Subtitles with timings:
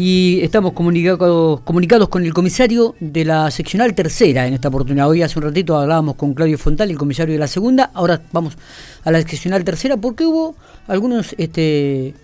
[0.00, 5.08] Y estamos comunicados, comunicados con el comisario de la seccional tercera en esta oportunidad.
[5.08, 7.90] Hoy hace un ratito hablábamos con Claudio Fontal, el comisario de la segunda.
[7.94, 8.56] Ahora vamos
[9.02, 10.54] a la seccional tercera porque hubo
[10.86, 12.14] algunos este,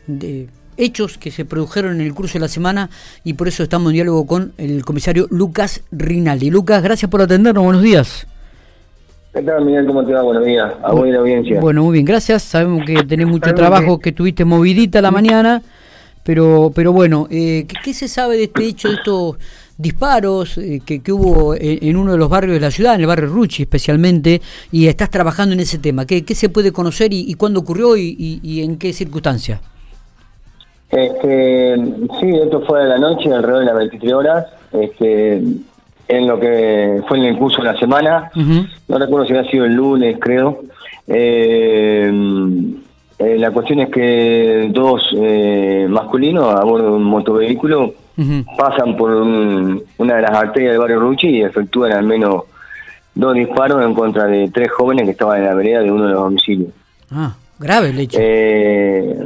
[0.77, 2.91] hechos que se produjeron en el curso de la semana
[3.25, 6.51] y por eso estamos en diálogo con el comisario Lucas Rinaldi.
[6.51, 7.65] Lucas, gracias por atendernos.
[7.65, 8.25] Buenos días.
[9.33, 9.85] ¿Qué tal, Miguel?
[9.85, 10.23] ¿Cómo te va?
[10.23, 10.73] Buenos días.
[10.81, 11.59] A vos y la audiencia.
[11.61, 12.45] Bueno, muy bien, gracias.
[12.45, 15.61] Sabemos que tenés mucho trabajo, que tuviste movidita la mañana.
[16.25, 19.37] Pero, pero bueno, eh, ¿qué, se sabe de este hecho, de estos
[19.77, 23.29] disparos eh, que, hubo en, uno de los barrios de la ciudad, en el barrio
[23.29, 24.41] Ruchi especialmente,
[24.73, 26.07] y estás trabajando en ese tema?
[26.07, 29.61] ¿Qué, qué se puede conocer y, cuándo ocurrió y, en qué circunstancias?
[30.91, 31.77] Este,
[32.21, 35.43] sí, esto fue de la noche, alrededor de las 23 horas, este,
[36.09, 38.31] en lo que fue en el curso de la semana.
[38.35, 40.63] No recuerdo si había sido el lunes, creo.
[41.07, 42.11] Eh,
[43.25, 47.95] eh, la cuestión es que dos eh, masculinos a bordo de un motovehículo
[48.57, 52.45] pasan por una de las arterias del barrio Ruchi y efectúan al menos
[53.15, 56.13] dos disparos en contra de tres jóvenes que estaban en la vereda de uno de
[56.13, 56.71] los domicilios.
[57.11, 58.19] Ah, grave el hecho.
[58.21, 59.17] Eh,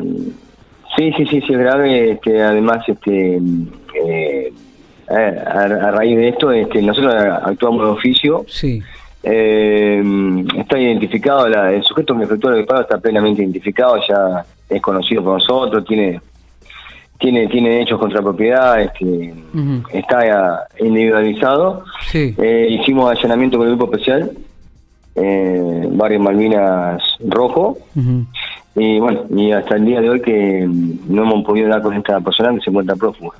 [0.96, 2.19] sí, sí, sí, sí, es grave.
[2.22, 3.41] que además, este,
[4.04, 4.52] eh,
[5.08, 8.44] a, a, raíz de esto, este, nosotros actuamos de oficio.
[8.48, 8.82] Sí.
[9.22, 10.02] Eh,
[10.56, 15.34] está identificado, el sujeto que efectuó el disparo está plenamente identificado, ya es conocido por
[15.34, 16.20] nosotros, tiene
[17.19, 19.34] tiene tiene hechos contra propiedad, este,
[19.92, 21.84] está individualizado.
[22.38, 24.30] Eh, hicimos allanamiento con el grupo especial,
[25.16, 27.78] eh, Barrio Malvinas Rojo,
[28.78, 32.20] y bueno, y hasta el día de hoy que no hemos podido dar con esta
[32.20, 33.36] persona que se encuentra prófuga.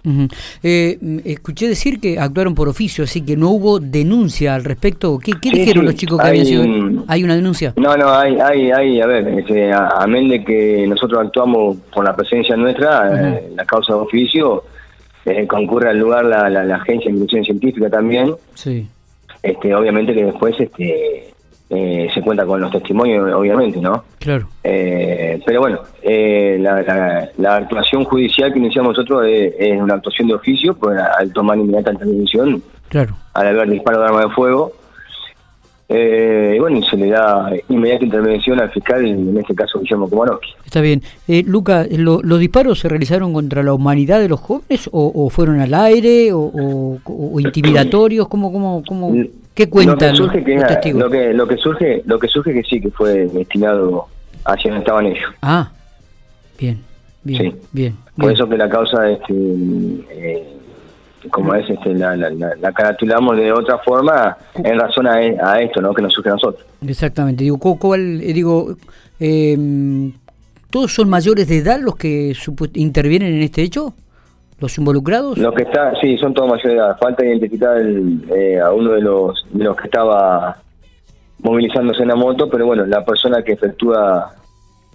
[0.63, 5.19] Eh, escuché decir que actuaron por oficio, así que no hubo denuncia al respecto.
[5.19, 6.65] ¿Qué, dijeron los chicos que habían sido?
[7.07, 7.73] ¿Hay una denuncia?
[7.77, 12.17] No, no, hay, hay, hay a ver, este, amén de que nosotros actuamos por la
[12.17, 14.65] presencia nuestra, eh, la causa de oficio,
[15.25, 18.35] eh, concurre al lugar la, la, agencia de inclusión científica también.
[18.55, 18.89] Sí.
[19.43, 21.33] Este, obviamente que después este
[21.71, 24.05] eh, se cuenta con los testimonios, obviamente, ¿no?
[24.19, 24.49] Claro.
[24.65, 30.75] Eh, pero bueno, eh, la, actuación judicial que iniciamos nosotros es, una actuación de oficio,
[30.75, 33.15] pues al tomar inmediata intervención, claro.
[33.35, 34.73] al haber disparo de arma de fuego,
[35.91, 40.51] y bueno, se le da inmediata intervención al fiscal, en este caso Guillermo Komarowski.
[40.65, 41.03] Está bien.
[41.47, 46.31] Luca, ¿los disparos se realizaron contra la humanidad de los jóvenes o, fueron al aire
[46.33, 46.99] o,
[47.41, 48.29] intimidatorios?
[48.29, 49.15] ¿Cómo, cómo, cómo?
[49.59, 52.63] ¿Qué cuentan lo que surge que, Lo que, lo que surge, lo que surge que
[52.63, 54.07] sí que fue destinado
[54.45, 55.35] hacia donde estaban ellos.
[55.43, 55.73] Ah,
[56.57, 56.85] bien,
[57.25, 57.97] bien, bien.
[58.17, 60.45] Por eso que la causa, este, eh,
[61.33, 65.93] como es, este, la, la, la, caratulamos de otra forma en razón a, esto, ¿no?
[65.93, 66.65] Que nos surge a nosotros.
[66.87, 67.43] Exactamente.
[67.43, 68.77] Digo, ¿cuál, eh, digo,
[69.19, 70.13] eh,
[70.71, 72.33] todos son mayores de edad los que
[72.75, 73.93] intervienen en este hecho?
[74.61, 75.39] Los involucrados?
[75.39, 76.99] Los que está, sí, son todos mayores de edad.
[76.99, 80.57] Falta identificar eh, a uno de los, de los que estaba
[81.41, 84.35] movilizándose en la moto, pero bueno, la persona que efectúa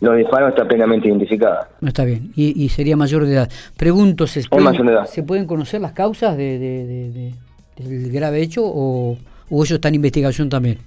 [0.02, 1.70] los disparos está plenamente identificada.
[1.82, 3.50] Está bien, y, sería mayor de edad.
[3.78, 7.32] Pregunto, ¿se, ¿se pueden conocer las causas de,
[7.78, 9.18] del grave hecho o,
[9.50, 10.80] o eso está en investigación también?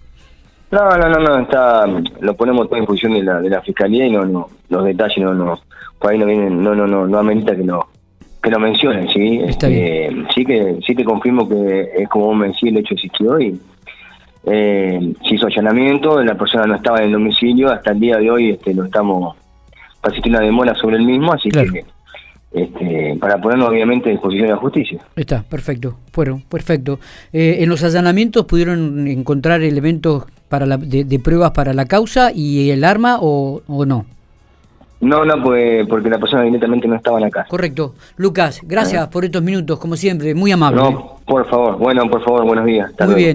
[0.71, 1.87] No, no, no, no, está,
[2.21, 5.19] lo ponemos todo en función de la, de la fiscalía y no, no, los detalles
[5.19, 5.59] no, no,
[5.99, 7.87] por ahí no vienen, no, no, no, no amerita que no,
[8.47, 9.41] que lo mencionen, sí.
[9.45, 13.41] Este, sí que sí te confirmo que es como vos me decís, el hecho existió
[13.41, 13.61] y
[14.45, 18.31] eh, se hizo allanamiento, la persona no estaba en el domicilio, hasta el día de
[18.31, 19.37] hoy este, lo estamos
[20.01, 21.85] pasando una demora sobre el mismo, así que
[22.53, 25.01] este, para ponernos obviamente a disposición de la justicia.
[25.17, 27.01] Está, perfecto, bueno, perfecto.
[27.33, 32.71] Eh, en los allanamientos pudieron encontrar elementos para la, de, pruebas para la causa y
[32.71, 34.07] el arma o, o no?
[35.01, 37.47] No, no, pues, porque la persona evidentemente no estaba en acá.
[37.49, 37.95] Correcto.
[38.17, 40.81] Lucas, gracias por estos minutos, como siempre, muy amable.
[40.81, 42.91] No, por favor, bueno, por favor, buenos días.
[43.05, 43.35] muy bien.